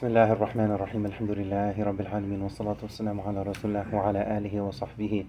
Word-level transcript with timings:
بسم 0.00 0.07
الله 0.07 0.31
الرحمن 0.31 0.71
الرحيم 0.71 1.05
الحمد 1.05 1.31
لله 1.31 1.83
رب 1.83 2.01
العالمين 2.01 2.41
والصلاة 2.41 2.77
والسلام 2.81 3.21
على 3.21 3.43
رسول 3.43 3.75
الله 3.75 3.95
وعلى 3.95 4.37
آله 4.37 4.61
وصحبه 4.61 5.25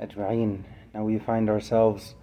أجمعين 0.00 0.62
Now 0.94 1.02
we 1.02 1.18
find 1.18 1.50
ourselves 1.50 2.14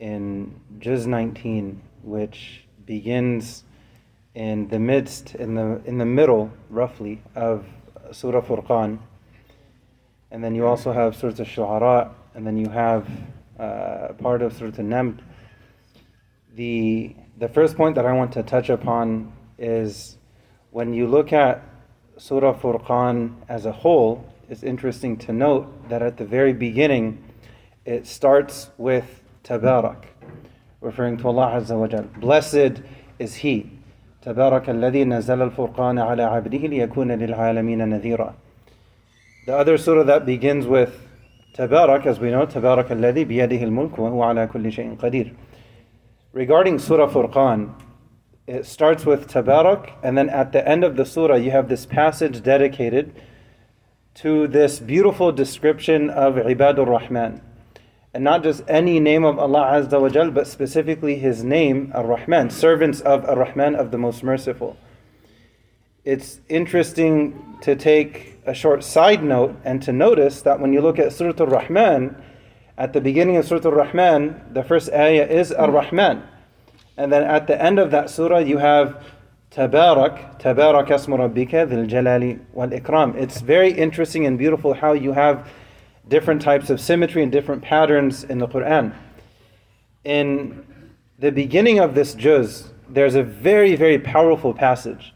in 0.00 0.54
Juz 0.80 1.06
19 1.06 1.80
which 2.02 2.66
begins 2.84 3.62
in 4.34 4.66
the 4.66 4.80
midst, 4.80 5.36
in 5.36 5.54
the, 5.54 5.80
in 5.84 5.98
the 5.98 6.04
middle 6.04 6.50
roughly 6.68 7.22
of 7.36 7.64
Surah 8.10 8.42
Furqan 8.42 8.98
and 10.32 10.42
then 10.42 10.56
you 10.56 10.66
also 10.66 10.92
have 10.92 11.14
Surah 11.14 11.34
Al-Shu'ara 11.38 12.10
and 12.34 12.44
then 12.44 12.56
you 12.56 12.68
have 12.70 13.08
uh, 13.60 14.08
part 14.14 14.42
of 14.42 14.52
Surah 14.52 14.72
Al-Naml 14.76 15.20
the, 16.56 17.14
the 17.38 17.48
first 17.48 17.76
point 17.76 17.94
that 17.94 18.04
I 18.04 18.12
want 18.12 18.32
to 18.32 18.42
touch 18.42 18.68
upon 18.68 19.32
is 19.58 20.18
when 20.73 20.93
you 20.93 21.07
look 21.07 21.33
at 21.33 21.63
Surah 22.17 22.53
Furqan 22.53 23.33
as 23.47 23.65
a 23.65 23.71
whole, 23.71 24.25
it's 24.49 24.63
interesting 24.63 25.17
to 25.17 25.33
note 25.33 25.89
that 25.89 26.01
at 26.01 26.17
the 26.17 26.25
very 26.25 26.53
beginning, 26.53 27.23
it 27.85 28.05
starts 28.05 28.69
with 28.77 29.21
Tabarak, 29.43 30.05
referring 30.81 31.17
to 31.17 31.27
Allah 31.27 31.61
Azza 31.61 31.77
wa 31.79 31.87
Jal. 31.87 32.03
Blessed 32.19 32.81
is 33.19 33.35
He. 33.35 33.71
تبارك 34.21 34.69
الذي 34.69 35.05
نزل 35.05 35.41
الفرقان 35.41 35.99
على 35.99 36.23
عبده 36.23 36.57
ليكون 36.57 37.11
للعالمين 37.11 37.89
نذيرا. 37.89 38.33
The 39.45 39.55
other 39.55 39.77
surah 39.77 40.03
that 40.03 40.25
begins 40.25 40.67
with 40.67 41.07
Tabarak, 41.55 42.05
as 42.05 42.19
we 42.19 42.29
know, 42.29 42.45
تبارك 42.45 42.91
الذي 42.91 43.23
بيده 43.23 43.63
الملك 43.63 43.99
وهو 43.99 44.23
على 44.23 44.47
كل 44.47 44.71
شيء 44.71 44.97
قدير. 44.97 45.33
Regarding 46.33 46.77
Surah 46.77 47.09
Furqan, 47.09 47.69
it 48.46 48.66
starts 48.66 49.06
with 49.06 49.28
Tabarak, 49.28 49.92
and 50.02 50.18
then 50.18 50.28
at 50.28 50.52
the 50.52 50.66
end 50.68 50.84
of 50.84 50.96
the 50.96 51.06
surah, 51.06 51.36
you 51.36 51.50
have 51.50 51.68
this 51.68 51.86
passage 51.86 52.42
dedicated 52.42 53.14
to 54.16 54.46
this 54.46 54.78
beautiful 54.78 55.32
description 55.32 56.10
of 56.10 56.34
Ibadur 56.34 56.86
Rahman. 56.86 57.40
And 58.12 58.22
not 58.22 58.42
just 58.42 58.62
any 58.68 59.00
name 59.00 59.24
of 59.24 59.38
Allah 59.38 59.80
Azza 59.82 60.00
wa 60.00 60.08
Jal, 60.08 60.30
but 60.30 60.46
specifically 60.46 61.16
His 61.16 61.42
name, 61.42 61.90
Ar 61.94 62.06
Rahman, 62.06 62.50
servants 62.50 63.00
of 63.00 63.24
Ar 63.24 63.36
Rahman, 63.36 63.74
of 63.74 63.90
the 63.90 63.98
Most 63.98 64.22
Merciful. 64.22 64.76
It's 66.04 66.40
interesting 66.48 67.56
to 67.62 67.74
take 67.74 68.38
a 68.46 68.52
short 68.52 68.84
side 68.84 69.24
note 69.24 69.56
and 69.64 69.82
to 69.82 69.92
notice 69.92 70.42
that 70.42 70.60
when 70.60 70.72
you 70.72 70.82
look 70.82 70.98
at 70.98 71.14
Surah 71.14 71.34
Ar 71.40 71.46
Rahman, 71.46 72.22
at 72.76 72.92
the 72.92 73.00
beginning 73.00 73.36
of 73.36 73.46
Surah 73.46 73.68
Ar 73.70 73.74
Rahman, 73.74 74.42
the 74.52 74.62
first 74.62 74.90
ayah 74.92 75.26
is 75.26 75.50
Ar 75.50 75.70
Rahman. 75.70 76.22
And 76.96 77.12
then 77.12 77.24
at 77.24 77.46
the 77.46 77.60
end 77.60 77.78
of 77.78 77.90
that 77.90 78.10
surah, 78.10 78.38
you 78.38 78.58
have 78.58 79.02
Tabarak, 79.50 80.40
Tabarak 80.40 80.88
asmu 80.88 81.18
rabbika 81.18 81.68
jalali 81.88 82.40
wal 82.52 82.68
ikram. 82.68 83.14
It's 83.16 83.40
very 83.40 83.72
interesting 83.72 84.26
and 84.26 84.38
beautiful 84.38 84.74
how 84.74 84.92
you 84.92 85.12
have 85.12 85.48
different 86.08 86.42
types 86.42 86.70
of 86.70 86.80
symmetry 86.80 87.22
and 87.22 87.32
different 87.32 87.62
patterns 87.62 88.24
in 88.24 88.38
the 88.38 88.48
Quran. 88.48 88.94
In 90.04 90.64
the 91.18 91.30
beginning 91.30 91.78
of 91.78 91.94
this 91.94 92.14
juz, 92.14 92.70
there's 92.88 93.14
a 93.14 93.22
very, 93.22 93.76
very 93.76 93.98
powerful 93.98 94.52
passage. 94.52 95.14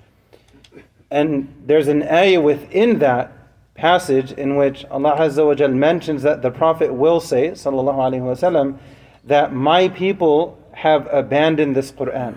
And 1.10 1.52
there's 1.66 1.88
an 1.88 2.02
ayah 2.04 2.40
within 2.40 2.98
that 3.00 3.32
passage 3.74 4.32
in 4.32 4.56
which 4.56 4.84
Allah 4.86 5.16
Azza 5.18 5.46
wa 5.46 5.68
mentions 5.68 6.22
that 6.22 6.42
the 6.42 6.50
Prophet 6.50 6.92
will 6.92 7.20
say, 7.20 7.50
sallallahu 7.50 7.96
alaihi 7.96 8.22
wasallam, 8.22 8.78
that 9.24 9.52
my 9.52 9.88
people 9.88 10.58
have 10.77 11.07
abandoned 11.11 11.75
this 11.75 11.91
Quran. 11.91 12.35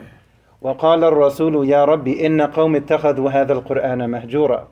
وقال 0.63 1.05
الرسول 1.05 1.69
يا 1.69 1.85
رب 1.85 2.09
إن 2.09 2.41
قوم 2.53 2.77
اتخذوا 2.77 3.31
هذا 3.31 3.53
القرآن 3.63 4.11
مهجورا. 4.11 4.67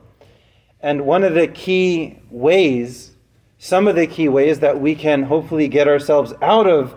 And 0.81 1.05
one 1.05 1.23
of 1.23 1.33
the 1.33 1.47
key 1.47 2.19
ways, 2.29 3.11
some 3.57 3.87
of 3.87 3.95
the 3.95 4.07
key 4.07 4.27
ways 4.27 4.59
that 4.59 4.79
we 4.79 4.93
can 4.95 5.23
hopefully 5.23 5.67
get 5.67 5.87
ourselves 5.87 6.33
out 6.41 6.67
of 6.67 6.95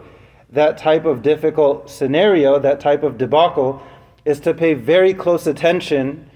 that 0.51 0.79
type 0.79 1.05
of 1.05 1.23
difficult 1.23 1.91
scenario, 1.91 2.59
that 2.59 2.81
type 2.81 3.03
of 3.03 3.19
debacle, 3.19 3.83
is 4.25 4.41
to 4.41 4.53
pay 4.53 4.75
very 4.75 5.15
close 5.15 5.47
attention 5.47 6.29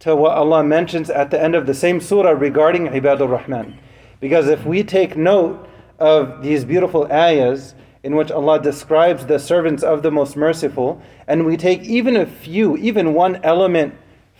to 0.00 0.14
what 0.14 0.32
Allah 0.32 0.62
mentions 0.62 1.10
at 1.10 1.30
the 1.30 1.42
end 1.42 1.54
of 1.54 1.66
the 1.66 1.74
same 1.74 2.00
surah 2.00 2.30
regarding 2.30 2.86
Ibadur 2.88 3.30
Rahman. 3.30 3.78
Because 4.20 4.48
if 4.48 4.64
we 4.64 4.82
take 4.82 5.16
note 5.16 5.68
of 5.98 6.42
these 6.42 6.64
beautiful 6.64 7.10
ayahs, 7.10 7.74
in 8.03 8.15
which 8.15 8.29
Allah 8.29 8.61
describes 8.61 9.25
the 9.25 9.39
servants 9.39 9.81
of 9.81 10.03
the 10.03 10.11
Most 10.11 10.35
Merciful, 10.35 11.01
and 11.25 11.45
we 11.45 11.55
take 11.55 11.81
even 11.83 12.17
a 12.17 12.25
few, 12.25 12.75
even 12.77 13.13
one 13.13 13.37
element 13.43 13.95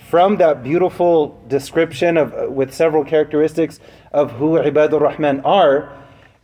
from 0.09 0.37
that 0.37 0.61
beautiful 0.61 1.41
description 1.47 2.17
of 2.17 2.33
uh, 2.33 2.51
with 2.51 2.73
several 2.73 3.05
characteristics 3.05 3.79
of 4.11 4.31
who 4.33 4.59
Ibadur 4.59 4.99
Rahman 4.99 5.39
are, 5.41 5.91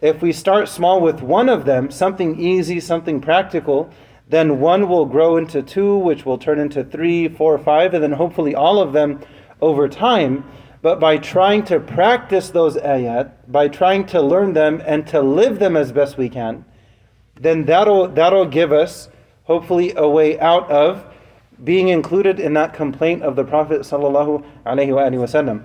if 0.02 0.22
we 0.22 0.32
start 0.32 0.70
small 0.70 1.02
with 1.02 1.22
one 1.22 1.50
of 1.50 1.66
them, 1.66 1.92
something 1.92 2.40
easy, 2.40 2.80
something 2.80 3.20
practical, 3.20 3.92
then 4.30 4.60
one 4.62 4.88
will 4.88 5.06
grow 5.06 5.36
into 5.36 5.62
two, 5.62 5.98
which 5.98 6.26
will 6.26 6.38
turn 6.38 6.58
into 6.58 6.84
three, 6.86 7.28
four, 7.28 7.58
five, 7.58 7.94
and 7.94 8.02
then 8.02 8.14
hopefully 8.14 8.56
all 8.56 8.80
of 8.80 8.94
them 8.94 9.20
over 9.60 9.90
time. 9.90 10.46
But 10.82 11.02
by 11.02 11.18
trying 11.18 11.66
to 11.66 11.82
practice 11.82 12.50
those 12.50 12.78
ayat, 12.78 13.32
by 13.50 13.68
trying 13.68 14.06
to 14.08 14.22
learn 14.22 14.54
them 14.54 14.82
and 14.86 15.06
to 15.08 15.22
live 15.22 15.60
them 15.60 15.76
as 15.76 15.92
best 15.92 16.18
we 16.18 16.30
can, 16.30 16.64
then 17.40 17.66
that'll, 17.66 18.08
that'll 18.10 18.46
give 18.46 18.72
us 18.72 19.10
hopefully 19.44 19.94
a 19.96 20.08
way 20.08 20.40
out 20.40 20.70
of 20.70 21.04
being 21.64 21.90
included 21.90 22.40
in 22.40 22.54
that 22.54 22.74
complaint 22.74 23.24
of 23.24 23.36
the 23.36 23.44
Prophet 23.44 23.82
sallallahu 23.82 24.46
alaihi 24.66 24.90
wasallam. 24.90 25.64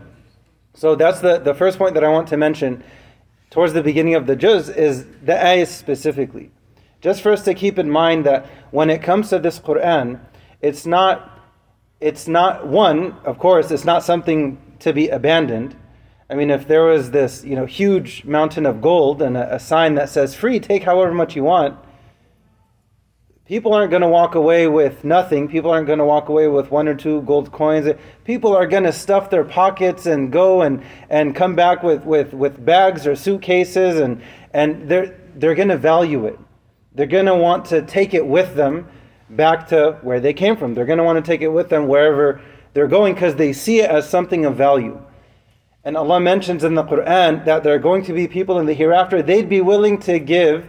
So 0.75 0.95
that's 0.97 1.21
the, 1.21 1.39
the 1.39 1.55
first 1.55 1.79
point 1.79 1.95
that 1.95 2.03
I 2.03 2.09
want 2.09 2.29
to 2.29 2.37
mention 2.37 2.83
towards 3.51 3.73
the 3.73 3.83
beginning 3.83 4.15
of 4.15 4.27
the 4.27 4.35
juz 4.35 4.69
is 4.69 5.07
the 5.23 5.41
ayah 5.41 5.67
specifically. 5.67 6.51
Just 7.01 7.23
for 7.23 7.33
us 7.33 7.45
to 7.45 7.55
keep 7.55 7.79
in 7.79 7.91
mind 7.91 8.27
that 8.27 8.47
when 8.71 8.91
it 8.91 9.03
comes 9.03 9.29
to 9.29 9.39
this 9.39 9.61
Quran, 9.61 10.21
it's 10.61 10.87
not 10.87 11.31
it's 12.01 12.29
not 12.29 12.67
one, 12.67 13.13
of 13.25 13.39
course, 13.39 13.71
it's 13.71 13.85
not 13.85 14.03
something 14.03 14.59
to 14.81 14.93
be 14.93 15.09
abandoned. 15.09 15.75
I 16.31 16.35
mean, 16.35 16.51
if 16.51 16.67
there 16.67 16.85
was 16.85 17.11
this, 17.11 17.45
you 17.45 17.55
know, 17.55 17.67
huge 17.67 18.25
mountain 18.25 18.67
of 18.67 18.81
gold 18.81 19.21
and 19.21 19.37
a, 19.37 19.57
a 19.57 19.59
sign 19.61 19.95
that 19.97 20.09
says 20.09 20.35
"free, 20.35 20.59
take 20.61 20.83
however 20.85 21.13
much 21.13 21.37
you 21.37 21.45
want," 21.45 21.79
people 23.47 23.75
aren't 23.75 23.91
going 23.91 24.03
to 24.03 24.09
walk 24.09 24.35
away 24.35 24.67
with 24.67 25.05
nothing. 25.05 25.49
People 25.49 25.71
aren't 25.71 25.87
going 25.87 25.99
to 25.99 26.05
walk 26.05 26.29
away 26.29 26.49
with 26.49 26.71
one 26.71 26.89
or 26.89 26.95
two 26.95 27.21
gold 27.23 27.53
coins. 27.53 27.87
People 28.25 28.57
are 28.57 28.67
going 28.67 28.85
to 28.85 28.93
stuff 28.93 29.29
their 29.29 29.45
pockets 29.45 30.07
and 30.07 30.33
go 30.33 30.63
and, 30.63 30.83
and 31.11 31.35
come 31.35 31.55
back 31.55 31.83
with, 31.83 32.05
with, 32.05 32.33
with 32.33 32.65
bags 32.65 33.07
or 33.07 33.15
suitcases, 33.15 34.01
and, 34.01 34.23
and 34.53 34.89
they're, 34.89 35.19
they're 35.37 35.55
going 35.55 35.69
to 35.69 35.77
value 35.77 36.27
it. 36.27 36.39
They're 36.95 37.07
going 37.07 37.27
to 37.27 37.35
want 37.35 37.67
to 37.67 37.83
take 37.83 38.15
it 38.15 38.27
with 38.27 38.55
them 38.55 38.89
back 39.29 39.69
to 39.69 39.99
where 40.03 40.21
they 40.21 40.33
came 40.33 40.57
from. 40.57 40.75
They're 40.75 40.87
going 40.87 40.99
to 40.99 41.05
want 41.05 41.23
to 41.23 41.29
take 41.31 41.43
it 41.43 41.49
with 41.49 41.69
them 41.69 41.87
wherever 41.87 42.41
they're 42.73 42.89
going 42.89 43.15
because 43.15 43.35
they 43.37 43.53
see 43.53 43.81
it 43.81 43.91
as 43.91 44.09
something 44.09 44.47
of 44.47 44.57
value. 44.57 45.01
And 45.85 45.97
Allah 45.97 46.19
mentions 46.19 46.65
in 46.65 46.75
the 46.75 46.83
Quran 46.83 47.45
that 47.45 47.63
there 47.63 47.75
are 47.75 47.79
going 47.79 48.05
to 48.05 48.13
be 48.13 48.27
people 48.27 48.59
in 48.59 48.67
the 48.67 48.73
hereafter, 48.73 49.23
they'd 49.23 49.49
be 49.49 49.61
willing 49.61 49.99
to 50.01 50.19
give 50.19 50.67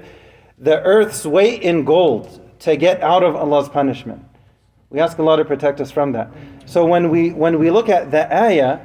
the 0.58 0.81
earth's 0.81 1.26
weight 1.26 1.62
in 1.62 1.86
gold 1.86 2.42
to 2.59 2.76
get 2.76 3.02
out 3.02 3.24
of 3.24 3.36
Allah's 3.36 3.70
punishment. 3.70 4.24
We 4.90 5.00
ask 5.00 5.18
Allah 5.20 5.38
to 5.38 5.46
protect 5.46 5.81
us 5.81 5.92
from 5.92 6.12
that. 6.14 6.31
So 6.66 6.86
when 6.86 7.09
we 7.09 7.31
when 7.31 7.59
we 7.59 7.70
look 7.70 7.90
at 7.90 8.12
the 8.12 8.34
ayah, 8.34 8.80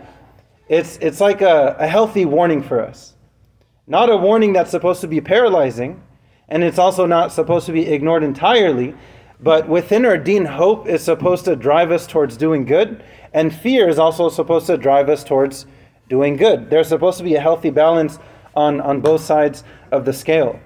it's 0.68 0.96
it's 0.98 1.20
like 1.20 1.40
a, 1.40 1.76
a 1.78 1.86
healthy 1.86 2.24
warning 2.24 2.62
for 2.62 2.80
us. 2.80 3.14
Not 3.86 4.08
a 4.08 4.16
warning 4.16 4.52
that's 4.52 4.70
supposed 4.70 5.00
to 5.00 5.08
be 5.08 5.20
paralyzing, 5.20 6.02
and 6.48 6.62
it's 6.62 6.78
also 6.78 7.06
not 7.06 7.32
supposed 7.32 7.66
to 7.66 7.72
be 7.72 7.88
ignored 7.88 8.22
entirely, 8.22 8.94
but 9.40 9.68
within 9.68 10.04
our 10.04 10.16
deen, 10.16 10.44
hope 10.44 10.86
is 10.86 11.02
supposed 11.02 11.44
to 11.46 11.56
drive 11.56 11.90
us 11.90 12.06
towards 12.06 12.36
doing 12.36 12.64
good, 12.64 13.02
and 13.32 13.54
fear 13.54 13.88
is 13.88 13.98
also 13.98 14.28
supposed 14.28 14.66
to 14.66 14.76
drive 14.76 15.08
us 15.08 15.24
towards 15.24 15.66
doing 16.10 16.36
good. 16.36 16.68
There's 16.68 16.88
supposed 16.88 17.16
to 17.18 17.24
be 17.24 17.36
a 17.36 17.40
healthy 17.40 17.70
balance 17.70 18.18
on, 18.54 18.80
on 18.80 19.00
both 19.00 19.22
sides 19.22 19.64
of 19.90 20.04
the 20.04 20.12
scale. 20.12 20.60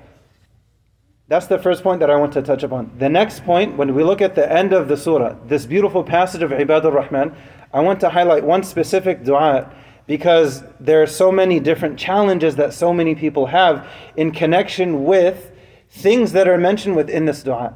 That's 1.29 1.47
the 1.47 1.59
first 1.59 1.83
point 1.83 2.01
that 2.01 2.11
I 2.11 2.17
want 2.17 2.33
to 2.33 2.43
touch 2.43 2.63
upon. 2.63 2.91
The 2.99 3.09
next 3.09 3.45
point, 3.45 3.77
when 3.77 3.95
we 3.95 4.03
look 4.03 4.21
at 4.21 4.35
the 4.35 4.51
end 4.51 4.73
of 4.73 4.89
the 4.89 4.97
surah, 4.97 5.37
this 5.47 5.67
beautiful 5.67 6.03
passage 6.03 6.43
of 6.43 6.51
Ibadur 6.51 6.93
Rahman, 6.93 7.37
I 7.73 7.81
want 7.81 8.01
to 8.01 8.09
highlight 8.09 8.43
one 8.43 8.63
specific 8.63 9.23
dua 9.23 9.71
because 10.07 10.63
there 10.81 11.03
are 11.03 11.07
so 11.07 11.31
many 11.31 11.61
different 11.61 11.99
challenges 11.99 12.57
that 12.57 12.75
so 12.75 12.93
many 12.93 13.15
people 13.15 13.47
have 13.47 13.87
in 14.17 14.33
connection 14.33 15.05
with 15.05 15.53
things 15.91 16.33
that 16.33 16.49
are 16.49 16.59
mentioned 16.59 16.97
within 16.97 17.25
this 17.27 17.43
dua. 17.43 17.75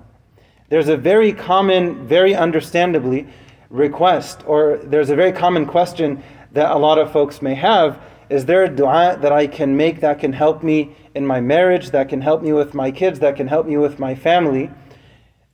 There's 0.69 0.89
a 0.89 0.97
very 0.97 1.33
common, 1.33 2.07
very 2.07 2.35
understandably, 2.35 3.27
request, 3.71 4.43
or 4.47 4.79
there's 4.79 5.11
a 5.11 5.17
very 5.17 5.33
common 5.33 5.67
question 5.67 6.23
that 6.58 6.72
a 6.72 6.78
lot 6.78 6.98
of 6.98 7.12
folks 7.12 7.42
may 7.42 7.56
have 7.56 8.02
is 8.30 8.46
there 8.46 8.64
a 8.64 8.70
dua 8.70 9.18
that 9.22 9.32
I 9.32 9.48
can 9.48 9.78
make 9.78 10.00
that 10.00 10.20
can 10.20 10.34
help 10.34 10.64
me 10.64 10.96
in 11.14 11.28
my 11.28 11.40
marriage, 11.40 11.92
that 11.92 12.10
can 12.10 12.22
help 12.22 12.42
me 12.42 12.52
with 12.54 12.74
my 12.74 12.90
kids, 12.90 13.20
that 13.20 13.36
can 13.36 13.48
help 13.48 13.68
me 13.68 13.78
with 13.78 14.00
my 14.00 14.16
family? 14.16 14.72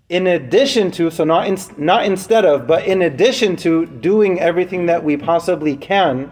in 0.09 0.25
addition 0.25 0.89
to, 0.89 1.11
so 1.11 1.23
not, 1.23 1.47
in, 1.47 1.57
not 1.77 2.03
instead 2.03 2.43
of, 2.43 2.65
but 2.65 2.85
in 2.85 3.03
addition 3.03 3.55
to 3.55 3.85
doing 3.85 4.39
everything 4.39 4.87
that 4.87 5.03
we 5.03 5.15
possibly 5.15 5.77
can 5.77 6.31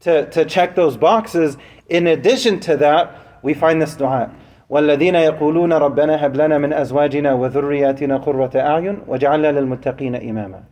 to, 0.00 0.30
to 0.30 0.44
check 0.44 0.76
those 0.76 0.96
boxes, 0.96 1.56
in 1.88 2.06
addition 2.06 2.60
to 2.60 2.76
that, 2.76 3.40
we 3.42 3.54
find 3.54 3.82
this 3.82 3.94
dua. 3.96 4.30
والذين 4.70 5.14
يقولون 5.14 5.72
ربنا 5.72 6.26
هب 6.26 6.36
لنا 6.36 6.58
من 6.58 6.72
أزواجنا 6.72 7.32
وذرياتنا 7.32 8.16
قرة 8.16 8.50
أعين 8.56 9.02
وجعلنا 9.06 9.52
للمتقين 9.52 10.14
إماما 10.14 10.62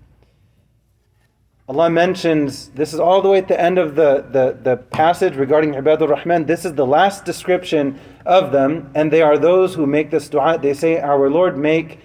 Allah 1.69 1.89
mentions, 1.89 2.69
this 2.71 2.93
is 2.93 3.01
all 3.01 3.23
the 3.23 3.29
way 3.29 3.39
at 3.39 3.49
the 3.49 3.59
end 3.59 3.79
of 3.79 3.95
the, 3.95 4.27
the, 4.31 4.59
the 4.63 4.77
passage 4.77 5.37
regarding 5.37 5.75
Ibadur 5.75 6.09
Rahman. 6.09 6.45
This 6.45 6.65
is 6.65 6.75
the 6.75 6.87
last 6.87 7.25
description 7.25 7.99
of 8.27 8.53
them, 8.53 8.91
and 8.95 9.13
they 9.13 9.23
are 9.23 9.39
those 9.39 9.75
who 9.75 9.87
make 9.87 10.11
this 10.11 10.29
dua. 10.29 10.59
They 10.59 10.75
say, 10.75 11.01
Our 11.01 11.31
Lord, 11.31 11.57
make 11.57 12.01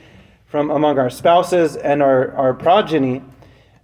from 0.45 0.69
among 0.69 0.99
our 0.99 1.09
spouses 1.09 1.75
and 1.75 2.01
our, 2.01 2.33
our 2.35 2.53
progeny, 2.53 3.23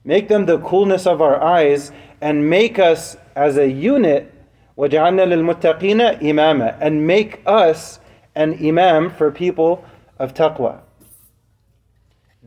make 0.06 0.28
them 0.28 0.46
the 0.46 0.60
coolness 0.60 1.06
of 1.08 1.22
our 1.22 1.42
eyes, 1.42 1.92
and 2.22 2.50
make 2.50 2.80
us 2.80 3.18
as 3.36 3.58
a 3.58 3.68
unit, 3.68 4.34
وَجَعَلْنَا 4.78 5.28
لِلْمُتَّقِينَ 5.28 6.22
imama, 6.22 6.78
and 6.80 7.06
make 7.06 7.42
us 7.46 8.00
an 8.36 8.54
imam 8.66 9.10
for 9.10 9.32
people 9.32 9.84
of 10.20 10.34
taqwa. 10.34 10.80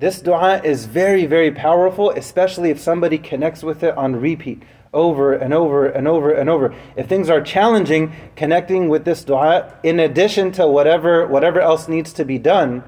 This 0.02 0.20
dua 0.20 0.60
is 0.64 0.88
very, 0.88 1.28
very 1.28 1.52
powerful, 1.52 2.10
especially 2.10 2.72
if 2.72 2.80
somebody 2.80 3.20
connects 3.20 3.62
with 3.62 3.84
it 3.84 3.96
on 3.96 4.16
repeat 4.16 4.64
over 4.92 5.32
and 5.32 5.54
over 5.54 5.86
and 5.86 6.08
over 6.08 6.32
and 6.32 6.50
over. 6.50 6.74
If 6.96 7.08
things 7.08 7.30
are 7.30 7.40
challenging, 7.40 8.12
connecting 8.36 8.90
with 8.90 9.06
this 9.06 9.24
dua, 9.24 9.78
in 9.84 10.00
addition 10.00 10.54
to 10.54 10.66
whatever, 10.66 11.28
whatever 11.28 11.62
else 11.62 11.88
needs 11.88 12.14
to 12.14 12.26
be 12.26 12.40
done, 12.40 12.84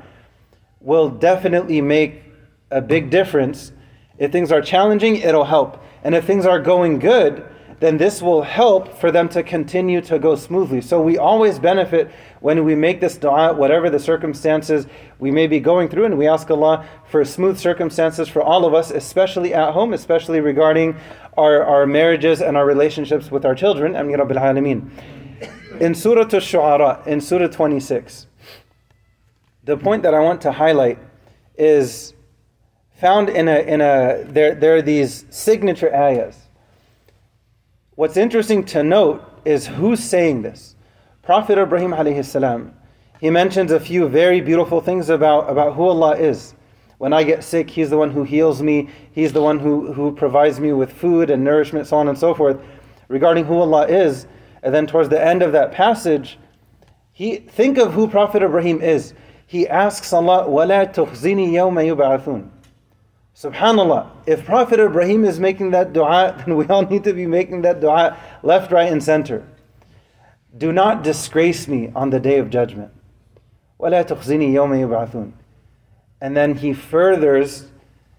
will 0.82 1.08
definitely 1.08 1.82
make 1.82 2.24
a 2.72 2.82
big 2.82 3.12
difference. 3.12 3.74
If 4.18 4.32
things 4.32 4.52
are 4.52 4.62
challenging, 4.62 5.18
it'll 5.18 5.46
help. 5.46 5.84
And 6.04 6.16
if 6.16 6.26
things 6.26 6.48
are 6.48 6.60
going 6.60 6.98
good, 6.98 7.46
then 7.84 7.98
this 7.98 8.22
will 8.22 8.44
help 8.44 8.98
for 8.98 9.12
them 9.12 9.28
to 9.28 9.44
continue 9.44 10.00
to 10.00 10.18
go 10.18 10.36
smoothly. 10.36 10.80
So 10.80 11.02
we 11.02 11.18
always 11.18 11.60
benefit 11.60 12.10
when 12.40 12.64
we 12.64 12.76
make 12.76 13.02
this 13.02 13.18
dua, 13.18 13.54
whatever 13.54 13.90
the 13.90 14.00
circumstances 14.00 14.88
we 15.20 15.32
may 15.32 15.48
be 15.48 15.60
going 15.60 15.90
through, 15.90 16.06
and 16.06 16.18
we 16.18 16.26
ask 16.26 16.50
Allah 16.50 16.88
for 17.10 17.26
smooth 17.26 17.58
circumstances 17.60 18.30
for 18.30 18.42
all 18.42 18.64
of 18.66 18.74
us, 18.74 18.90
especially 18.90 19.54
at 19.54 19.74
home, 19.74 19.92
especially 19.92 20.40
regarding 20.40 20.96
our, 21.36 21.62
our 21.62 21.86
marriages 21.86 22.42
and 22.42 22.56
our 22.56 22.66
relationships 22.66 23.30
with 23.30 23.44
our 23.44 23.54
children. 23.54 23.98
In 25.82 25.94
Surah 25.94 26.22
Al-Shu'ara, 26.22 27.06
in 27.06 27.20
Surah 27.20 27.48
26, 27.48 28.28
the 29.66 29.76
point 29.76 30.04
that 30.04 30.14
I 30.14 30.22
want 30.22 30.40
to 30.44 30.54
highlight 30.54 31.00
is 31.58 32.14
found 33.02 33.28
in 33.28 33.50
a, 33.50 33.60
in 33.60 33.82
a 33.82 34.24
there, 34.26 34.56
there 34.56 34.78
are 34.78 34.82
these 34.82 35.26
signature 35.30 35.94
ayahs 35.94 36.43
What's 37.95 38.17
interesting 38.17 38.65
to 38.67 38.85
note 38.85 39.25
is 39.45 39.67
who's 39.67 40.03
saying 40.03 40.43
this. 40.43 40.77
Prophet 41.23 41.59
Ibrahim 41.59 41.91
alayhi 41.91 42.25
salam, 42.25 42.75
he 43.21 43.31
mentions 43.31 43.73
a 43.73 43.81
few 43.81 44.09
very 44.09 44.41
beautiful 44.41 44.81
things 44.81 45.11
about, 45.11 45.51
about 45.51 45.75
who 45.75 45.83
Allah 45.83 46.17
is. 46.17 46.55
When 46.99 47.13
I 47.13 47.23
get 47.23 47.43
sick, 47.43 47.71
He's 47.71 47.91
the 47.91 47.97
one 47.97 48.11
who 48.11 48.25
heals 48.25 48.63
me. 48.63 48.89
He's 49.13 49.33
the 49.33 49.43
one 49.43 49.59
who, 49.59 49.93
who 49.93 50.15
provides 50.15 50.61
me 50.61 50.73
with 50.73 50.93
food 50.93 51.31
and 51.31 51.43
nourishment, 51.43 51.87
so 51.87 51.97
on 51.97 52.09
and 52.09 52.17
so 52.17 52.35
forth. 52.35 52.61
Regarding 53.09 53.45
who 53.45 53.59
Allah 53.59 53.87
is, 53.87 54.27
and 54.63 54.75
then 54.75 54.87
towards 54.87 55.09
the 55.09 55.25
end 55.25 55.43
of 55.43 55.53
that 55.53 55.73
passage, 55.73 56.39
he 57.13 57.37
think 57.37 57.79
of 57.79 57.95
who 57.95 58.09
Prophet 58.09 58.43
Ibrahim 58.43 58.81
is. 58.81 59.15
He 59.47 59.67
asks 59.67 60.13
Allah, 60.13 60.47
وَلَا 60.47 60.93
تُخْزِنِي 60.93 61.51
يَوْمَ 61.51 61.97
يُبْعَثُونَ 61.97 62.51
Subhanallah, 63.35 64.11
if 64.27 64.45
Prophet 64.45 64.81
Ibrahim 64.81 65.25
is 65.25 65.39
making 65.39 65.71
that 65.71 65.93
dua, 65.93 66.35
then 66.45 66.57
we 66.57 66.67
all 66.67 66.83
need 66.83 67.05
to 67.05 67.13
be 67.13 67.25
making 67.25 67.63
that 67.63 67.81
dua 67.81 68.17
left, 68.43 68.73
right, 68.73 68.91
and 68.91 69.03
center. 69.03 69.47
Do 70.57 70.73
not 70.73 71.05
disgrace 71.05 71.69
me 71.69 71.93
on 71.95 72.11
the 72.11 72.19
day 72.19 72.39
of 72.41 72.51
judgment. 72.51 72.91
وَلَا 73.79 74.05
تُخْزِنِي 74.05 74.53
يَوْمَ 74.53 74.75
يُبْعَثُونَ 74.89 75.33
And 76.21 76.37
then 76.37 76.57
he 76.57 76.73
furthers 76.73 77.69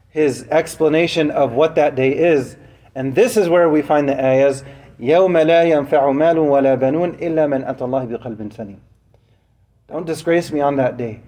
his 0.07 0.47
explanation 0.50 1.31
of 1.31 1.51
what 1.51 1.75
that 1.75 1.95
day 1.95 2.15
is. 2.15 2.56
And 2.95 3.13
this 3.13 3.35
is 3.35 3.50
where 3.50 3.67
we 3.67 3.81
find 3.81 4.07
the 4.07 4.17
ayahs, 4.17 4.63
يَوْمَ 5.01 5.33
لَا 5.33 5.65
يَنْفَعُ 5.65 5.89
مَالٌ 5.89 6.35
وَلَا 6.38 6.79
بَنُونَ 6.79 7.19
إِلَّا 7.19 7.45
مَنْ 7.45 7.67
أَتَى 7.67 7.81
اللَّهِ 7.81 8.17
بِقَلْبٍ 8.17 8.53
سَلِيمٍ 8.53 8.77
Don't 9.89 10.06
disgrace 10.06 10.50
me 10.53 10.61
on 10.61 10.77
that 10.77 10.95
day. 10.95 11.19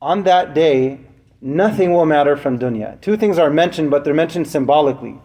On 0.00 0.22
that 0.22 0.54
day, 0.54 1.00
nothing 1.41 1.93
will 1.93 2.05
matter 2.05 2.35
from 2.35 2.59
dunya. 2.59 2.99
Two 3.01 3.17
things 3.17 3.37
are 3.37 3.49
mentioned, 3.49 3.91
but 3.91 4.03
they're 4.03 4.13
mentioned 4.13 4.47
symbolically. 4.47 5.19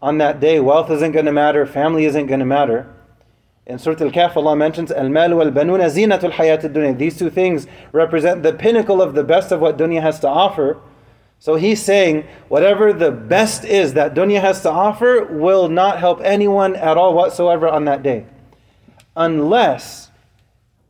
On 0.00 0.18
that 0.18 0.40
day, 0.40 0.58
wealth 0.58 0.90
isn't 0.90 1.12
going 1.12 1.26
to 1.26 1.32
matter, 1.32 1.64
family 1.64 2.04
isn't 2.04 2.26
going 2.26 2.40
to 2.40 2.46
matter. 2.46 2.92
In 3.64 3.78
Surah 3.78 4.00
Al-Kahf, 4.00 4.36
Allah 4.36 4.56
mentions, 4.56 4.90
Al-mal 4.90 5.36
wal-banuna 5.36 5.84
zinatul 5.84 6.32
hayat 6.32 6.62
dunya 6.62 6.98
These 6.98 7.18
two 7.18 7.30
things 7.30 7.68
represent 7.92 8.42
the 8.42 8.52
pinnacle 8.52 9.00
of 9.00 9.14
the 9.14 9.22
best 9.22 9.52
of 9.52 9.60
what 9.60 9.78
dunya 9.78 10.02
has 10.02 10.18
to 10.20 10.28
offer. 10.28 10.80
So 11.38 11.54
he's 11.54 11.80
saying, 11.80 12.26
whatever 12.48 12.92
the 12.92 13.12
best 13.12 13.64
is 13.64 13.94
that 13.94 14.14
dunya 14.14 14.40
has 14.40 14.62
to 14.62 14.70
offer 14.70 15.24
will 15.30 15.68
not 15.68 16.00
help 16.00 16.20
anyone 16.24 16.74
at 16.74 16.96
all 16.96 17.14
whatsoever 17.14 17.68
on 17.68 17.84
that 17.84 18.02
day. 18.02 18.26
Unless 19.14 20.10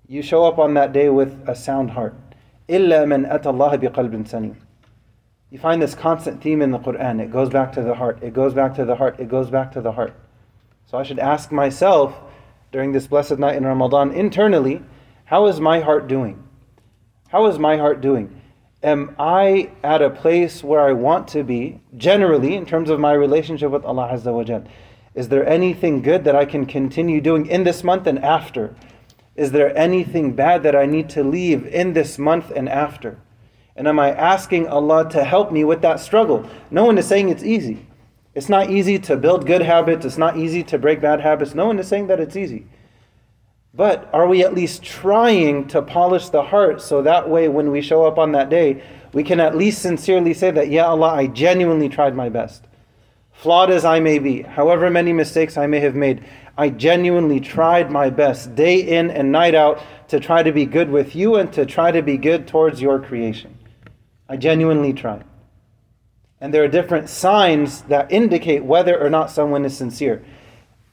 you 0.09 0.23
show 0.23 0.45
up 0.45 0.59
on 0.59 0.73
that 0.75 0.93
day 0.95 1.11
with 1.11 1.43
a 1.47 1.55
sound 1.55 1.91
heart. 1.91 2.15
إِلَّا 2.72 3.06
مَنْ 3.06 3.32
أَتَى 3.32 3.46
اللَّهَ 3.46 3.78
بِقَلْبٍ 3.78 4.28
سَلِيمٍ 4.28 4.56
You 5.52 5.60
find 5.60 5.82
this 5.82 5.96
constant 5.96 6.42
theme 6.42 6.62
in 6.62 6.72
the 6.72 6.80
Quran. 6.80 7.22
It 7.22 7.32
goes 7.32 7.50
back 7.50 7.72
to 7.74 7.82
the 7.82 7.96
heart. 7.96 8.22
It 8.22 8.34
goes 8.34 8.54
back 8.54 8.76
to 8.76 8.86
the 8.86 8.96
heart. 8.96 9.20
It 9.20 9.30
goes 9.30 9.50
back 9.50 9.72
to 9.74 9.82
the 9.82 9.94
heart. 9.94 10.14
So 10.86 10.98
I 10.98 11.04
should 11.04 11.20
ask 11.20 11.52
myself 11.52 12.16
during 12.72 12.92
this 12.92 13.08
blessed 13.08 13.40
night 13.40 13.56
in 13.56 13.66
Ramadan 13.66 14.12
internally, 14.12 14.82
how 15.26 15.48
is 15.48 15.60
my 15.60 15.80
heart 15.80 16.08
doing? 16.08 16.44
How 17.30 17.46
is 17.48 17.60
my 17.60 17.78
heart 17.78 18.02
doing? 18.02 18.42
Am 18.84 19.16
I 19.18 19.72
at 19.84 20.02
a 20.02 20.10
place 20.10 20.64
where 20.64 20.82
I 20.82 20.94
want 20.94 21.28
to 21.30 21.44
be, 21.44 21.82
generally, 21.98 22.56
in 22.56 22.66
terms 22.66 22.90
of 22.90 23.00
my 23.00 23.14
relationship 23.14 23.72
with 23.72 23.84
Allah 23.84 24.10
Azza 24.14 24.32
wa 24.32 24.44
Jal? 24.44 24.64
Is 25.16 25.30
there 25.30 25.48
anything 25.48 26.02
good 26.02 26.24
that 26.26 26.36
I 26.36 26.46
can 26.46 26.66
continue 26.66 27.20
doing 27.20 27.48
in 27.48 27.64
this 27.64 27.84
month 27.84 28.06
and 28.06 28.20
after? 28.24 28.76
Is 29.35 29.53
there 29.53 29.77
anything 29.77 30.33
bad 30.33 30.63
that 30.63 30.77
I 30.77 30.87
need 30.87 31.09
to 31.11 31.25
leave 31.25 31.67
in 31.67 31.95
this 31.95 32.19
month 32.19 32.51
and 32.55 32.69
after? 32.69 33.19
And 33.75 33.89
am 33.89 33.99
I 33.99 34.11
asking 34.11 34.69
Allah 34.69 35.09
to 35.11 35.25
help 35.25 35.51
me 35.51 35.65
with 35.65 35.81
that 35.83 36.01
struggle? 36.01 36.49
No 36.71 36.85
one 36.85 36.99
is 36.99 37.07
saying 37.07 37.31
it's 37.31 37.43
easy. 37.43 37.87
It's 38.35 38.49
not 38.49 38.71
easy 38.71 38.99
to 38.99 39.17
build 39.17 39.47
good 39.47 39.63
habits, 39.63 40.05
it's 40.07 40.19
not 40.19 40.37
easy 40.37 40.63
to 40.65 40.79
break 40.79 41.01
bad 41.01 41.21
habits. 41.21 41.55
No 41.55 41.67
one 41.67 41.79
is 41.79 41.89
saying 41.89 42.07
that 42.07 42.21
it's 42.21 42.37
easy. 42.37 42.67
But 43.75 44.09
are 44.13 44.27
we 44.27 44.45
at 44.45 44.55
least 44.55 44.83
trying 44.83 45.67
to 45.69 45.81
polish 45.81 46.29
the 46.29 46.43
heart 46.43 46.83
so 46.83 47.03
that 47.03 47.29
way 47.29 47.49
when 47.49 47.71
we 47.71 47.81
show 47.81 48.05
up 48.05 48.19
on 48.19 48.33
that 48.33 48.51
day, 48.51 48.83
we 49.15 49.23
can 49.23 49.41
at 49.41 49.57
least 49.57 49.81
sincerely 49.81 50.35
say 50.35 50.51
that, 50.51 50.69
Yeah, 50.69 50.87
Allah, 50.87 51.15
I 51.15 51.27
genuinely 51.27 51.89
tried 51.89 52.15
my 52.15 52.29
best. 52.29 52.67
Flawed 53.33 53.71
as 53.71 53.85
I 53.85 53.99
may 53.99 54.19
be, 54.19 54.43
however 54.43 54.91
many 54.91 55.13
mistakes 55.13 55.57
I 55.57 55.67
may 55.67 55.81
have 55.81 55.95
made, 55.95 56.25
I 56.57 56.69
genuinely 56.69 57.41
tried 57.41 57.91
my 57.91 58.11
best 58.11 58.55
day 58.55 58.77
in 58.77 59.11
and 59.11 59.33
night 59.33 59.55
out 59.55 59.83
to 60.09 60.21
try 60.21 60.43
to 60.43 60.53
be 60.53 60.67
good 60.67 60.91
with 60.91 61.17
you 61.17 61.37
and 61.37 61.53
to 61.55 61.65
try 61.65 61.91
to 61.91 62.03
be 62.03 62.17
good 62.19 62.47
towards 62.47 62.81
your 62.81 63.01
creation. 63.01 63.59
I 64.29 64.37
genuinely 64.37 64.93
tried. 64.93 65.25
And 66.41 66.53
there 66.53 66.63
are 66.63 66.69
different 66.69 67.09
signs 67.09 67.83
that 67.83 68.13
indicate 68.13 68.65
whether 68.65 69.01
or 69.01 69.09
not 69.09 69.31
someone 69.31 69.65
is 69.65 69.77
sincere. 69.77 70.25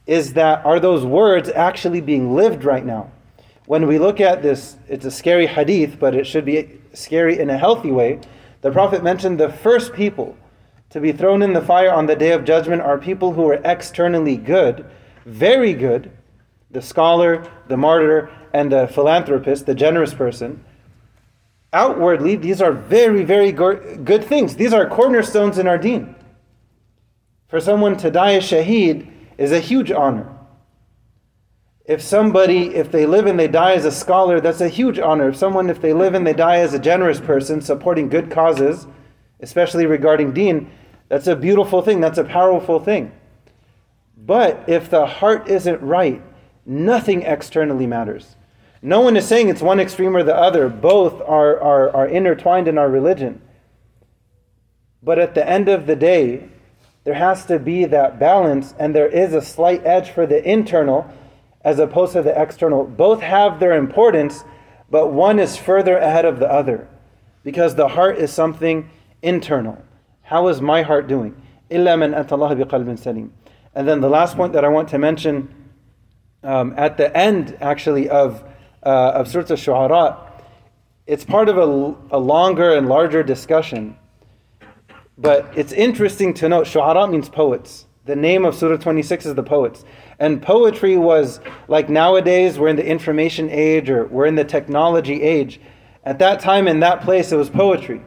Is 0.07 0.33
that 0.33 0.65
are 0.65 0.79
those 0.79 1.05
words 1.05 1.49
actually 1.49 2.01
being 2.01 2.35
lived 2.35 2.63
right 2.63 2.85
now? 2.85 3.11
When 3.65 3.85
we 3.85 3.99
look 3.99 4.19
at 4.19 4.41
this, 4.41 4.77
it's 4.87 5.05
a 5.05 5.11
scary 5.11 5.45
hadith, 5.45 5.99
but 5.99 6.15
it 6.15 6.25
should 6.25 6.45
be 6.45 6.79
scary 6.93 7.39
in 7.39 7.49
a 7.49 7.57
healthy 7.57 7.91
way. 7.91 8.19
The 8.61 8.71
Prophet 8.71 9.03
mentioned 9.03 9.39
the 9.39 9.49
first 9.49 9.93
people 9.93 10.35
to 10.89 10.99
be 10.99 11.11
thrown 11.11 11.41
in 11.41 11.53
the 11.53 11.61
fire 11.61 11.93
on 11.93 12.07
the 12.07 12.15
day 12.15 12.31
of 12.31 12.45
judgment 12.45 12.81
are 12.81 12.97
people 12.97 13.33
who 13.33 13.47
are 13.47 13.61
externally 13.63 14.37
good 14.37 14.85
very 15.29 15.73
good, 15.73 16.11
the 16.71 16.81
scholar, 16.81 17.49
the 17.67 17.77
martyr, 17.77 18.29
and 18.53 18.71
the 18.71 18.87
philanthropist, 18.87 19.65
the 19.65 19.75
generous 19.75 20.13
person, 20.13 20.63
outwardly, 21.71 22.35
these 22.35 22.61
are 22.61 22.71
very, 22.71 23.23
very 23.23 23.51
good 23.51 24.23
things. 24.23 24.55
These 24.55 24.73
are 24.73 24.87
cornerstones 24.89 25.59
in 25.59 25.67
our 25.67 25.77
deen. 25.77 26.15
For 27.47 27.59
someone 27.59 27.97
to 27.97 28.11
die 28.11 28.33
as 28.33 28.43
shaheed 28.43 29.11
is 29.37 29.51
a 29.51 29.59
huge 29.59 29.91
honor. 29.91 30.35
If 31.85 32.01
somebody, 32.01 32.75
if 32.75 32.91
they 32.91 33.07
live 33.07 33.25
and 33.25 33.39
they 33.39 33.47
die 33.47 33.73
as 33.73 33.85
a 33.85 33.91
scholar, 33.91 34.39
that's 34.39 34.61
a 34.61 34.69
huge 34.69 34.99
honor. 34.99 35.29
If 35.29 35.37
someone, 35.37 35.69
if 35.69 35.81
they 35.81 35.93
live 35.93 36.13
and 36.13 36.25
they 36.25 36.33
die 36.33 36.57
as 36.57 36.73
a 36.73 36.79
generous 36.79 37.19
person, 37.19 37.61
supporting 37.61 38.09
good 38.09 38.29
causes, 38.29 38.85
especially 39.39 39.87
regarding 39.87 40.33
deen, 40.33 40.71
that's 41.09 41.27
a 41.27 41.35
beautiful 41.35 41.81
thing. 41.81 41.99
That's 41.99 42.17
a 42.17 42.23
powerful 42.23 42.79
thing. 42.79 43.11
But 44.15 44.63
if 44.67 44.89
the 44.89 45.05
heart 45.05 45.49
isn't 45.49 45.81
right, 45.81 46.21
nothing 46.65 47.23
externally 47.23 47.87
matters. 47.87 48.35
No 48.81 49.01
one 49.01 49.17
is 49.17 49.27
saying 49.27 49.49
it's 49.49 49.61
one 49.61 49.79
extreme 49.79 50.15
or 50.15 50.23
the 50.23 50.35
other. 50.35 50.69
Both 50.69 51.21
are, 51.21 51.59
are, 51.59 51.89
are 51.95 52.07
intertwined 52.07 52.67
in 52.67 52.77
our 52.77 52.89
religion. 52.89 53.41
But 55.01 55.19
at 55.19 55.35
the 55.35 55.47
end 55.47 55.67
of 55.67 55.87
the 55.87 55.95
day, 55.95 56.47
there 57.03 57.15
has 57.15 57.45
to 57.45 57.57
be 57.59 57.85
that 57.85 58.19
balance, 58.19 58.75
and 58.77 58.93
there 58.93 59.07
is 59.07 59.33
a 59.33 59.41
slight 59.41 59.85
edge 59.85 60.11
for 60.11 60.27
the 60.27 60.47
internal 60.49 61.11
as 61.61 61.79
opposed 61.79 62.13
to 62.13 62.21
the 62.21 62.39
external. 62.39 62.85
Both 62.85 63.21
have 63.21 63.59
their 63.59 63.73
importance, 63.73 64.43
but 64.89 65.11
one 65.11 65.39
is 65.39 65.57
further 65.57 65.97
ahead 65.97 66.25
of 66.25 66.39
the 66.39 66.51
other 66.51 66.87
because 67.43 67.75
the 67.75 67.87
heart 67.89 68.17
is 68.17 68.31
something 68.31 68.89
internal. 69.21 69.81
How 70.28 70.48
is 70.48 70.60
my 70.60 70.82
heart 70.82 71.06
doing? 71.06 71.40
إِلَّا 71.70 71.96
مَنْ 71.98 72.14
أَتَى 72.14 72.30
اللَّهَ 72.30 72.64
بِقَلْبٍ 72.64 72.86
سَلِيمٍ 72.98 73.30
And 73.74 73.86
then 73.88 74.00
the 74.00 74.08
last 74.08 74.36
point 74.36 74.52
that 74.54 74.64
I 74.64 74.68
want 74.68 74.88
to 74.88 74.98
mention 74.98 75.54
um, 76.42 76.74
at 76.76 76.96
the 76.96 77.14
end, 77.16 77.56
actually, 77.60 78.08
of, 78.08 78.44
uh, 78.82 79.12
of 79.14 79.28
Surah 79.28 79.46
Al-Shu'ara, 79.50 80.30
it's 81.06 81.24
part 81.24 81.48
of 81.48 81.56
a, 81.58 82.16
a 82.16 82.18
longer 82.18 82.74
and 82.74 82.88
larger 82.88 83.22
discussion. 83.22 83.96
But 85.16 85.50
it's 85.56 85.72
interesting 85.72 86.34
to 86.34 86.48
note, 86.48 86.66
Shu'ara 86.66 87.10
means 87.10 87.28
poets. 87.28 87.86
The 88.04 88.16
name 88.16 88.44
of 88.44 88.54
Surah 88.54 88.76
26 88.76 89.26
is 89.26 89.34
the 89.34 89.42
poets. 89.42 89.84
And 90.18 90.42
poetry 90.42 90.96
was 90.98 91.40
like 91.68 91.88
nowadays, 91.88 92.58
we're 92.58 92.68
in 92.68 92.76
the 92.76 92.86
information 92.86 93.48
age 93.50 93.88
or 93.88 94.06
we're 94.06 94.26
in 94.26 94.34
the 94.34 94.44
technology 94.44 95.22
age. 95.22 95.60
At 96.04 96.18
that 96.18 96.40
time, 96.40 96.68
in 96.68 96.80
that 96.80 97.00
place, 97.00 97.32
it 97.32 97.36
was 97.36 97.48
poetry. 97.48 98.02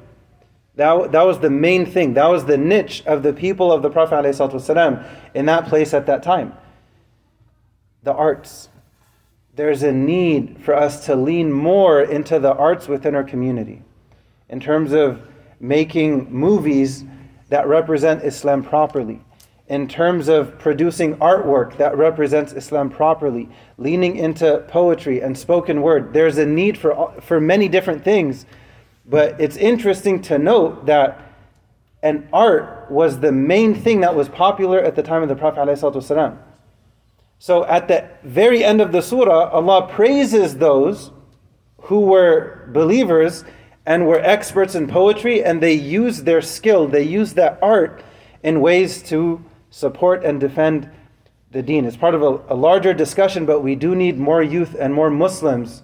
That, 0.77 1.13
that 1.13 1.27
was 1.27 1.39
the 1.39 1.51
main 1.51 1.85
thing. 1.85 2.15
That 2.15 2.29
was 2.29 2.47
the 2.47 2.57
niche 2.57 3.03
of 3.07 3.23
the 3.23 3.33
people 3.33 3.71
of 3.71 3.83
the 3.83 3.91
Prophet 3.91 4.25
ﷺ 4.25 5.07
in 5.35 5.47
that 5.47 5.67
place 5.67 5.93
at 5.93 6.07
that 6.07 6.23
time. 6.23 6.55
The 8.03 8.13
arts. 8.13 8.69
There's 9.55 9.83
a 9.83 9.93
need 9.93 10.65
for 10.65 10.75
us 10.75 11.05
to 11.07 11.15
lean 11.15 11.53
more 11.53 12.01
into 12.01 12.39
the 12.39 12.55
arts 12.55 12.89
within 12.89 13.15
our 13.15 13.25
community 13.25 13.83
in 14.49 14.61
terms 14.61 14.93
of 14.93 15.21
making 15.61 16.33
movies 16.33 17.05
that 17.51 17.67
represent 17.67 18.25
Islam 18.25 18.63
properly, 18.63 19.21
in 19.69 19.87
terms 19.87 20.29
of 20.29 20.59
producing 20.59 21.17
artwork 21.17 21.77
that 21.77 21.97
represents 21.99 22.55
Islam 22.55 22.89
properly, 22.89 23.49
leaning 23.77 24.17
into 24.17 24.65
poetry 24.69 25.21
and 25.21 25.37
spoken 25.37 25.83
word. 25.83 26.15
There's 26.15 26.39
a 26.39 26.47
need 26.47 26.79
for, 26.79 27.13
for 27.21 27.41
many 27.41 27.69
different 27.69 28.03
things 28.03 28.47
but 29.13 29.39
it's 29.39 29.59
interesting 29.59 30.23
to 30.23 30.39
note 30.39 30.87
that 30.87 31.21
an 32.03 32.27
art 32.33 32.91
was 32.91 33.21
the 33.21 33.31
main 33.31 33.75
thing 33.75 34.01
that 34.01 34.17
was 34.17 34.31
popular 34.31 34.79
at 34.79 34.97
the 34.97 35.03
time 35.03 35.23
of 35.23 35.29
the 35.29 35.37
Prophet. 35.37 35.61
ﷺ. 35.61 36.39
So 37.39 37.67
at 37.67 37.89
the 37.89 38.09
very 38.25 38.65
end 38.65 38.81
of 38.81 38.91
the 38.91 39.03
surah, 39.03 39.51
Allah 39.51 39.87
praises 39.87 40.57
those 40.57 41.11
who 41.83 42.01
were 42.01 42.71
believers 42.73 43.45
and 43.85 44.07
were 44.07 44.19
experts 44.19 44.75
in 44.75 44.87
poetry, 44.87 45.45
and 45.45 45.63
they 45.63 45.75
used 45.75 46.25
their 46.25 46.41
skill, 46.41 46.89
they 46.89 47.03
used 47.03 47.37
that 47.37 47.59
art 47.61 48.03
in 48.43 48.63
ways 48.63 49.03
to 49.11 49.45
support 49.69 50.25
and 50.25 50.41
defend 50.41 50.89
the 51.51 51.63
deen. 51.63 51.85
It's 51.85 51.99
part 51.99 52.15
of 52.15 52.23
a, 52.23 52.41
a 52.49 52.57
larger 52.57 52.95
discussion, 52.95 53.45
but 53.45 53.61
we 53.61 53.75
do 53.75 53.95
need 53.95 54.19
more 54.19 54.43
youth 54.43 54.75
and 54.75 54.95
more 54.95 55.11
Muslims 55.11 55.83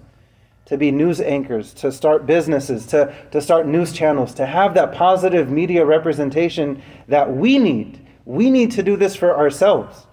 to 0.69 0.77
be 0.77 0.91
news 0.91 1.19
anchors, 1.19 1.73
to 1.73 1.91
start 1.91 2.27
businesses, 2.27 2.85
to, 2.85 3.11
to 3.31 3.41
start 3.41 3.65
news 3.65 3.91
channels, 3.91 4.35
to 4.35 4.45
have 4.45 4.75
that 4.75 4.93
positive 4.93 5.49
media 5.49 5.83
representation 5.83 6.79
that 7.07 7.35
we 7.35 7.57
need. 7.57 8.05
We 8.25 8.51
need 8.51 8.71
to 8.73 8.83
do 8.83 8.95
this 8.95 9.15
for 9.15 9.35
ourselves. 9.35 10.05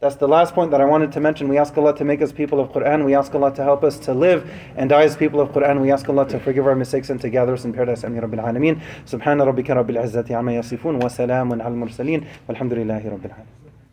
That's 0.00 0.16
the 0.16 0.26
last 0.26 0.52
point 0.52 0.72
that 0.72 0.80
I 0.80 0.84
wanted 0.84 1.12
to 1.12 1.20
mention. 1.20 1.46
We 1.46 1.58
ask 1.58 1.76
Allah 1.78 1.94
to 1.96 2.04
make 2.04 2.22
us 2.22 2.32
people 2.32 2.58
of 2.58 2.72
Quran. 2.72 3.04
We 3.04 3.14
ask 3.14 3.32
Allah 3.34 3.54
to 3.54 3.62
help 3.62 3.84
us 3.84 4.00
to 4.00 4.12
live 4.12 4.50
and 4.74 4.90
die 4.90 5.04
as 5.04 5.14
people 5.14 5.40
of 5.40 5.50
Quran. 5.50 5.80
We 5.80 5.92
ask 5.92 6.08
Allah 6.08 6.26
to 6.30 6.40
forgive 6.40 6.66
our 6.66 6.74
mistakes 6.74 7.10
and 7.10 7.20
to 7.20 7.30
gather 7.30 7.52
us 7.52 7.64
in 7.64 7.72
paradise. 7.72 8.02
Amin 8.02 8.20
Rabbil 8.20 8.42
Alameen. 8.42 8.82
Subhana 9.06 9.46
rabbika 9.46 9.76
rabbil 9.76 10.02
izzati 10.02 10.30
amma 10.36 10.52
yasifun 10.52 11.00
wa 11.00 11.08
salamun 11.08 11.64
al 11.64 11.72
mursaleen. 11.72 12.26
Walhamdulillahi 12.48 13.04
rabbil 13.04 13.30
alamin. 13.30 13.69